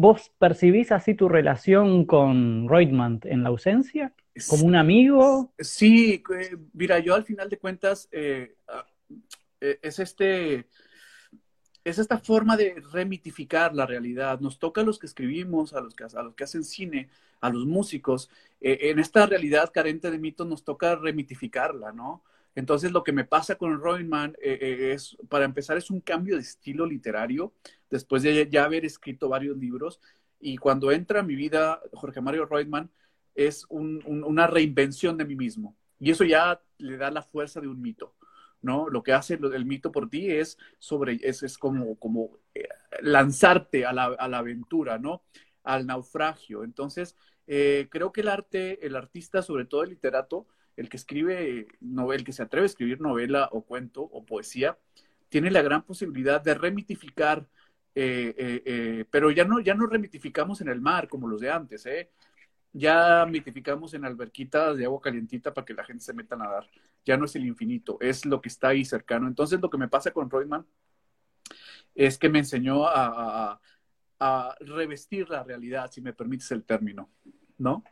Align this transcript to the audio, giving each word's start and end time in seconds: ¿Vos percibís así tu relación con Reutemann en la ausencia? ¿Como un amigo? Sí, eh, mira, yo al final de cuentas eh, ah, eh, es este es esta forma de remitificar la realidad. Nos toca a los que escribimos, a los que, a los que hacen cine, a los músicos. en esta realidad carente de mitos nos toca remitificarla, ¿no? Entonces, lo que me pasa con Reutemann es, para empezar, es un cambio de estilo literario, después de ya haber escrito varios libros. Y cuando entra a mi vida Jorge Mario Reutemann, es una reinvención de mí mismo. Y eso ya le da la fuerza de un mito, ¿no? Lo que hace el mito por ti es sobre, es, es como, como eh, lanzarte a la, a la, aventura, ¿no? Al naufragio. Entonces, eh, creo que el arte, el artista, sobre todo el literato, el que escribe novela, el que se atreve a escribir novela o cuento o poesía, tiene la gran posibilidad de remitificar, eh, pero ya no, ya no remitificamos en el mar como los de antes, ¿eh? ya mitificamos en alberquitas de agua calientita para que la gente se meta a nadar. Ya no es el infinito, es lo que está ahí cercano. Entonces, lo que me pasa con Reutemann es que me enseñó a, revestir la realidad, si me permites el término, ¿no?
¿Vos 0.00 0.32
percibís 0.38 0.92
así 0.92 1.14
tu 1.14 1.28
relación 1.28 2.06
con 2.06 2.66
Reutemann 2.70 3.20
en 3.24 3.42
la 3.42 3.50
ausencia? 3.50 4.14
¿Como 4.48 4.64
un 4.64 4.74
amigo? 4.74 5.52
Sí, 5.58 6.22
eh, 6.38 6.56
mira, 6.72 7.00
yo 7.00 7.14
al 7.14 7.24
final 7.24 7.50
de 7.50 7.58
cuentas 7.58 8.08
eh, 8.10 8.56
ah, 8.68 8.86
eh, 9.60 9.78
es 9.82 9.98
este 9.98 10.66
es 11.84 11.98
esta 11.98 12.16
forma 12.16 12.56
de 12.56 12.82
remitificar 12.94 13.74
la 13.74 13.84
realidad. 13.84 14.40
Nos 14.40 14.58
toca 14.58 14.80
a 14.80 14.84
los 14.84 14.98
que 14.98 15.06
escribimos, 15.06 15.74
a 15.74 15.82
los 15.82 15.94
que, 15.94 16.04
a 16.04 16.22
los 16.22 16.34
que 16.34 16.44
hacen 16.44 16.64
cine, 16.64 17.10
a 17.42 17.50
los 17.50 17.66
músicos. 17.66 18.30
en 18.62 18.98
esta 19.00 19.26
realidad 19.26 19.70
carente 19.70 20.10
de 20.10 20.18
mitos 20.18 20.46
nos 20.46 20.64
toca 20.64 20.96
remitificarla, 20.96 21.92
¿no? 21.92 22.22
Entonces, 22.54 22.92
lo 22.92 23.04
que 23.04 23.12
me 23.12 23.24
pasa 23.24 23.56
con 23.56 23.82
Reutemann 23.82 24.34
es, 24.40 25.16
para 25.28 25.44
empezar, 25.44 25.76
es 25.76 25.90
un 25.90 26.00
cambio 26.00 26.34
de 26.34 26.42
estilo 26.42 26.84
literario, 26.84 27.52
después 27.88 28.22
de 28.22 28.48
ya 28.50 28.64
haber 28.64 28.84
escrito 28.84 29.28
varios 29.28 29.56
libros. 29.56 30.00
Y 30.40 30.56
cuando 30.56 30.90
entra 30.90 31.20
a 31.20 31.22
mi 31.22 31.36
vida 31.36 31.80
Jorge 31.92 32.20
Mario 32.20 32.46
Reutemann, 32.46 32.90
es 33.34 33.66
una 33.70 34.46
reinvención 34.46 35.16
de 35.16 35.24
mí 35.24 35.36
mismo. 35.36 35.76
Y 35.98 36.10
eso 36.10 36.24
ya 36.24 36.60
le 36.78 36.96
da 36.96 37.10
la 37.10 37.22
fuerza 37.22 37.60
de 37.60 37.68
un 37.68 37.80
mito, 37.80 38.14
¿no? 38.62 38.88
Lo 38.88 39.02
que 39.02 39.12
hace 39.12 39.34
el 39.34 39.64
mito 39.64 39.92
por 39.92 40.08
ti 40.08 40.30
es 40.30 40.58
sobre, 40.78 41.18
es, 41.22 41.42
es 41.42 41.58
como, 41.58 41.96
como 41.96 42.38
eh, 42.54 42.66
lanzarte 43.02 43.84
a 43.84 43.92
la, 43.92 44.06
a 44.06 44.28
la, 44.28 44.38
aventura, 44.38 44.98
¿no? 44.98 45.22
Al 45.62 45.86
naufragio. 45.86 46.64
Entonces, 46.64 47.16
eh, 47.46 47.88
creo 47.90 48.12
que 48.12 48.22
el 48.22 48.28
arte, 48.28 48.86
el 48.86 48.96
artista, 48.96 49.42
sobre 49.42 49.64
todo 49.64 49.82
el 49.82 49.90
literato, 49.90 50.46
el 50.76 50.88
que 50.88 50.96
escribe 50.96 51.66
novela, 51.80 52.18
el 52.18 52.24
que 52.24 52.32
se 52.32 52.42
atreve 52.42 52.64
a 52.64 52.66
escribir 52.66 53.00
novela 53.00 53.48
o 53.52 53.62
cuento 53.62 54.02
o 54.02 54.24
poesía, 54.24 54.78
tiene 55.28 55.50
la 55.50 55.62
gran 55.62 55.82
posibilidad 55.82 56.40
de 56.40 56.54
remitificar, 56.54 57.46
eh, 57.94 59.04
pero 59.10 59.30
ya 59.30 59.44
no, 59.44 59.60
ya 59.60 59.74
no 59.74 59.86
remitificamos 59.86 60.60
en 60.60 60.68
el 60.68 60.80
mar 60.80 61.08
como 61.08 61.28
los 61.28 61.40
de 61.40 61.50
antes, 61.50 61.84
¿eh? 61.86 62.10
ya 62.72 63.26
mitificamos 63.26 63.94
en 63.94 64.04
alberquitas 64.04 64.76
de 64.76 64.84
agua 64.84 65.00
calientita 65.00 65.52
para 65.52 65.64
que 65.64 65.74
la 65.74 65.84
gente 65.84 66.04
se 66.04 66.12
meta 66.12 66.34
a 66.34 66.38
nadar. 66.38 66.70
Ya 67.04 67.16
no 67.16 67.24
es 67.24 67.34
el 67.36 67.46
infinito, 67.46 67.98
es 68.00 68.24
lo 68.26 68.40
que 68.40 68.48
está 68.48 68.68
ahí 68.68 68.84
cercano. 68.84 69.26
Entonces, 69.26 69.60
lo 69.60 69.70
que 69.70 69.78
me 69.78 69.88
pasa 69.88 70.12
con 70.12 70.30
Reutemann 70.30 70.66
es 71.94 72.18
que 72.18 72.28
me 72.28 72.38
enseñó 72.38 72.86
a, 74.20 74.54
revestir 74.60 75.28
la 75.30 75.42
realidad, 75.42 75.90
si 75.90 76.00
me 76.00 76.12
permites 76.12 76.50
el 76.52 76.64
término, 76.64 77.10
¿no? 77.58 77.82